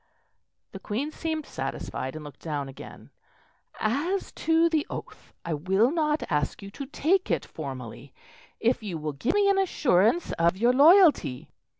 [0.71, 3.11] The Queen seemed satisfied, and looked down again.
[3.79, 8.11] "As to the oath, I will not ask you to take it formally,
[8.59, 11.51] if you will give me an assurance of your loyalty."